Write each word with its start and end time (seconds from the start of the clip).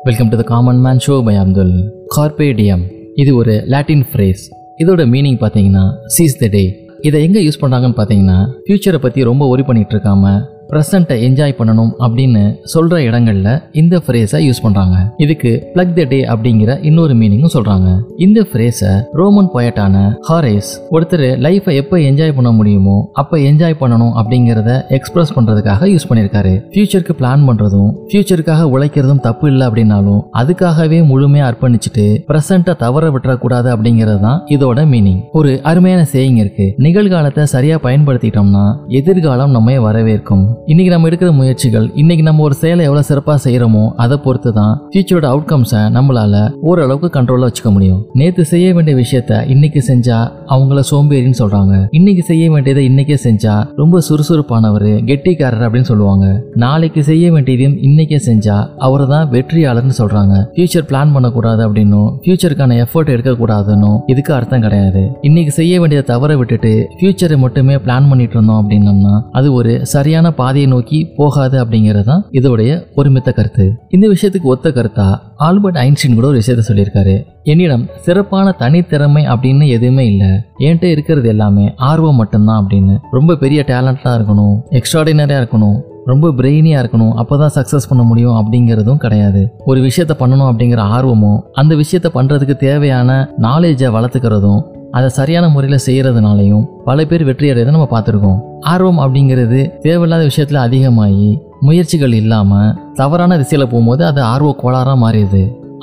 Welcome 0.00 0.28
to 0.28 0.36
the 0.36 0.44
common 0.44 0.78
man 0.80 1.00
show 1.04 1.14
by 1.22 1.32
Abdul 1.36 1.72
carpe diem 2.14 2.82
இது 3.16 3.30
ஒரு 3.36 3.54
Latin 3.66 4.04
phrase 4.10 4.42
இதோட 4.78 5.02
meaning 5.06 5.36
பார்த்தீங்கன்னா 5.40 5.82
seize 6.06 6.36
the 6.38 6.46
day 6.46 6.62
இதை 7.00 7.18
எங்கே 7.22 7.40
யூஸ் 7.42 7.60
பண்ணுறாங்கன்னு 7.60 7.98
பார்த்தீங்கன்னா 7.98 8.38
ஃப்யூச்சரை 8.62 8.98
பற்றி 8.98 9.22
ரொம்ப 9.22 9.46
ஒரி 9.46 9.62
பண்ணிகிட்டு 9.62 9.94
இருக்காமல் 9.96 10.38
ப்ரெசண்ட்டை 10.72 11.16
என்ஜாய் 11.26 11.56
பண்ணணும் 11.58 11.92
அப்படின்னு 12.04 12.42
சொல்கிற 12.72 12.96
இடங்களில் 13.02 13.50
இந்த 13.80 14.00
ஃப்ரேஸை 14.04 14.40
யூஸ் 14.46 14.62
பண்ணுறாங்க 14.64 14.96
இதுக்கு 15.24 15.52
பிளக் 15.74 15.94
த 15.98 16.04
டே 16.12 16.20
அப்படிங்கிற 16.32 16.76
இன்னொரு 16.90 17.14
மீனிங்கும் 17.20 17.54
சொல்கிறாங்க 17.56 17.88
இந்த 18.26 18.40
ஃப்ரேஸை 18.50 18.92
ரோமன் 19.20 19.50
பொயட்டான 19.54 19.96
ஹாரேஸ் 20.28 20.70
ஒருத்தர் 20.90 21.26
லைஃப்பை 21.46 21.74
எப்போ 21.82 21.98
என்ஜாய் 22.08 22.36
பண்ண 22.38 22.52
முடியுமோ 22.52 22.96
அப்போ 23.22 23.38
என்ஜாய் 23.50 23.78
பண்ணணும் 23.82 24.14
அப்படிங்கிறத 24.20 24.70
எக்ஸ்பிரஸ் 24.98 25.34
பண்ணுறதுக்காக 25.36 25.88
யூஸ் 25.94 26.08
பண்ணியிருக்காரு 26.10 26.54
ஃப்யூச்சருக்கு 26.72 27.16
பிளான் 27.20 27.46
பண்ணுறதும் 27.48 27.90
ஃப்யூச்சருக்காக 28.10 28.68
உழைக்கிறதும் 28.74 29.24
தப்பு 29.28 29.48
இல்லை 29.52 29.66
அப்படின்னாலும் 29.68 30.22
அதுக்காகவே 30.40 31.00
முழுமையாக 31.06 31.48
அர்ப்பணிச்சுட்டு 31.50 32.06
ப்ரெசண்ட்டை 32.30 32.74
தவற 32.84 33.04
விட்டுறக்கூடாது 33.10 33.68
அப்படிங்கிறது 33.74 34.20
தான் 34.20 34.40
இதோட 34.54 34.80
மீனிங் 34.92 35.20
ஒரு 35.38 35.50
அருமையான 35.70 36.02
சேயிங் 36.12 36.38
இருக்கு. 36.42 36.66
நிகழ்காலத்தை 36.86 37.42
சரியாக 37.54 37.80
பயன்படுத்திட்டோம்னா 37.86 38.64
எதிர்காலம் 39.00 39.54
நம்மை 39.56 39.76
வரவேற்கும். 39.86 40.44
இன்னைக்கு 40.68 40.90
நம்ம 40.92 41.08
எடுக்கிற 41.08 41.30
முயற்சிகள் 41.38 41.86
இன்னைக்கு 42.00 42.24
நம்ம 42.26 42.42
ஒரு 42.46 42.54
செயலை 42.54 42.82
எவ்வளோ 42.86 43.02
சிறப்பாக 43.08 43.38
செய்கிறோமோ 43.44 43.84
அதை 44.02 44.16
பொறுத்து 44.24 44.50
தான் 44.58 44.72
ஃபியூச்சரோட 44.90 45.26
அவுட்கம்ஸை 45.34 45.80
நம்மளால 45.96 46.34
ஓரளவுக்கு 46.68 47.08
கண்ட்ரோலாக 47.14 47.48
வச்சுக்க 47.48 47.70
முடியும். 47.76 48.00
நேற்று 48.20 48.44
செய்ய 48.50 48.66
வேண்டிய 48.76 48.94
விஷயத்த 49.00 49.38
இன்னைக்கு 49.54 49.80
செஞ்சா 49.88 50.18
அவங்கள 50.54 50.80
சோம்பேறின்னு 50.90 51.38
சொல்றாங்க. 51.40 51.74
இன்னைக்கு 51.98 52.24
செய்ய 52.30 52.44
வேண்டியதை 52.54 52.82
இன்னைக்கே 52.90 53.18
செஞ்சா 53.24 53.54
ரொம்ப 53.80 54.02
சுறுசுறுப்பானவர் 54.08 54.86
கெட்டிக்காரர் 55.10 55.64
அப்படின்னு 55.66 55.90
சொல்லுவாங்க. 55.92 56.26
நாளைக்கு 56.64 57.04
செய்ய 57.10 57.24
வேண்டியதையும் 57.36 57.78
இன்னைக்கே 57.88 58.20
செஞ்சா 58.28 58.56
அவர் 58.88 59.06
தான் 59.14 59.26
வெற்றியாளர்னு 59.34 59.96
சொல்றாங்க. 60.00 60.34
ஃபியூச்சர் 60.54 60.86
பிளான் 60.92 61.14
பண்ணக்கூடாது 61.16 61.64
அப்படின்னும் 61.68 62.08
ஃபியூச்சருக்கான 62.26 62.78
எஃபர்ட் 62.84 63.14
எடுக்கக்கூடாதுன்னு 63.16 63.92
இதுக்கு 64.14 64.34
அர்த்தம் 64.38 64.66
கிடையாது. 64.66 65.04
இன்னைக்கு 65.30 65.54
செய்ய 65.60 65.80
வேண்டியதை 65.80 66.06
தவற 66.12 66.36
விட்டுட்டு 66.42 66.74
ஃபியூச்சரை 67.00 67.38
மட்டுமே 67.46 67.76
பிளான் 67.86 68.10
பண்ணிட்டு 68.12 68.38
இருந்தோம் 68.38 68.62
அப்படின்னம்னா 68.62 69.16
அது 69.40 69.48
ஒரு 69.58 69.74
சரியான 69.96 70.34
பாதையை 70.50 70.68
நோக்கி 70.70 70.98
போகாது 71.16 71.56
அப்படிங்கிறது 71.62 72.06
தான் 72.08 72.22
இதோடைய 72.38 72.70
ஒருமித்த 73.00 73.30
கருத்து. 73.32 73.64
இந்த 73.96 74.06
விஷயத்துக்கு 74.12 74.48
ஒத்த 74.52 74.68
கருத்தா 74.76 75.04
ஆல்பர்ட் 75.48 75.78
ஐன்ஸ்டீன் 75.82 76.16
கூட 76.16 76.26
ஒரு 76.30 76.38
விஷயத்த 76.40 76.62
சொல்லியிருக்காரு. 76.68 77.14
என்னிடம் 77.52 77.84
சிறப்பான 78.06 78.54
தனித்திறமை 78.62 79.22
அப்படின்னு 79.32 79.66
எதுவுமே 79.76 80.04
இல்லை. 80.12 80.30
என்கிட்ட 80.64 80.88
இருக்கிறது 80.94 81.28
எல்லாமே 81.34 81.66
ஆர்வம் 81.90 82.18
மட்டும்தான் 82.22 82.60
அப்படின்னு. 82.62 82.96
ரொம்ப 83.18 83.36
பெரிய 83.44 83.62
டேலண்டாக 83.70 84.16
இருக்கணும் 84.18 84.56
எக்ஸ்ட்ராடினரியாக 84.80 85.42
இருக்கணும் 85.42 85.78
ரொம்ப 86.10 86.32
பிரெயினியாக 86.40 86.82
இருக்கணும் 86.82 87.14
அப்போ 87.20 87.34
தான் 87.42 87.54
சக்ஸஸ் 87.58 87.88
பண்ண 87.88 88.02
முடியும் 88.10 88.36
அப்படிங்கிறதும் 88.40 89.00
கிடையாது. 89.04 89.44
ஒரு 89.70 89.80
விஷயத்த 89.88 90.12
பண்ணணும் 90.22 90.50
அப்படிங்கிற 90.50 90.82
ஆர்வமும் 90.96 91.40
அந்த 91.62 91.74
விஷயத்த 91.84 92.10
பண்ணுறதுக்கு 92.18 92.56
தேவையான 92.66 93.22
நாலேஜை 93.46 93.90
வளர்த்துக்கிறதும் 93.98 94.60
அதை 94.96 95.08
சரியான 95.18 95.48
முறையில் 95.54 95.84
செய்கிறதுனாலையும் 95.86 96.64
பல 96.86 97.04
பேர் 97.10 97.24
வெற்றி 97.28 97.46
அடையதை 97.50 97.72
நம்ம 97.76 97.88
பார்த்துருக்கோம். 97.92 98.38
ஆர்வம் 98.72 99.00
அப்படிங்கிறது 99.02 99.60
தேவையில்லாத 99.84 100.24
விஷயத்தில் 100.30 100.60
அதிகமாகி 100.64 101.28
முயற்சிகள் 101.66 102.14
இல்லாமல் 102.20 102.74
தவறான 103.00 103.36
திசையில் 103.42 103.70
போகும்போது 103.72 104.02
அது 104.10 104.20
ஆர்வ 104.32 104.50
கோளாறாக 104.62 104.98
மாறிடுது. 105.04 105.42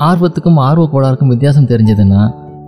ஆர்வத்துக்கும் 0.09 0.59
ஆர்வ 0.67 0.86
கோளாறுக்கும் 0.94 1.31
வித்தியாசம் 1.33 1.69
தெரிஞ்சதுன்னா 1.73 2.22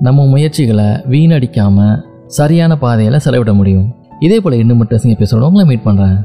நம்ம 0.08 0.26
முயற்சிகளை 0.34 0.90
வீணடிக்காமல் 1.14 2.00
சரியான 2.40 2.74
பாதையில் 2.84 3.24
செலவிட 3.26 3.54
முடியும். 3.60 3.88
இதே 4.26 4.38
போல் 4.44 4.62
இன்னும் 4.62 4.80
மட்டும் 4.82 5.14
எபிசோட 5.16 5.48
உங்களை 5.50 5.66
மீட் 5.70 5.88
பண்ணுறேன் 5.88 6.18